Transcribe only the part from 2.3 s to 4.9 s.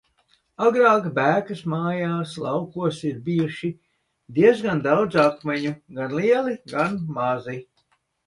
laukos ir bijuši diezgan